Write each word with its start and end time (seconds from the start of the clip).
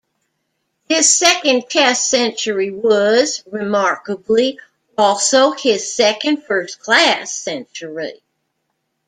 This 0.87 1.13
second 1.15 1.69
Test 1.69 2.09
century 2.09 2.71
was, 2.71 3.43
remarkably, 3.45 4.59
also 4.97 5.51
his 5.51 5.93
second 5.93 6.41
first-class 6.43 7.37
century. 7.37 8.19